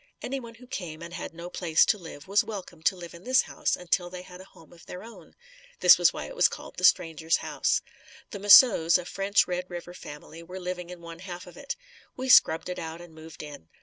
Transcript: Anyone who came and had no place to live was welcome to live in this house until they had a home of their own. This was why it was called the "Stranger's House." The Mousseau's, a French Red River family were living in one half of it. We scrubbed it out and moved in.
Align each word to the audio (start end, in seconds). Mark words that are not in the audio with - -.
Anyone 0.23 0.55
who 0.55 0.65
came 0.65 1.03
and 1.03 1.13
had 1.13 1.31
no 1.31 1.47
place 1.47 1.85
to 1.85 1.95
live 1.99 2.27
was 2.27 2.43
welcome 2.43 2.81
to 2.81 2.95
live 2.95 3.13
in 3.13 3.23
this 3.23 3.43
house 3.43 3.75
until 3.75 4.09
they 4.09 4.23
had 4.23 4.41
a 4.41 4.45
home 4.45 4.73
of 4.73 4.87
their 4.87 5.03
own. 5.03 5.35
This 5.79 5.99
was 5.99 6.11
why 6.11 6.25
it 6.25 6.35
was 6.35 6.47
called 6.47 6.77
the 6.77 6.83
"Stranger's 6.83 7.37
House." 7.37 7.83
The 8.31 8.39
Mousseau's, 8.39 8.97
a 8.97 9.05
French 9.05 9.47
Red 9.47 9.69
River 9.69 9.93
family 9.93 10.41
were 10.41 10.59
living 10.59 10.89
in 10.89 11.01
one 11.01 11.19
half 11.19 11.45
of 11.45 11.55
it. 11.55 11.75
We 12.17 12.29
scrubbed 12.29 12.67
it 12.67 12.79
out 12.79 12.99
and 12.99 13.13
moved 13.13 13.43
in. 13.43 13.69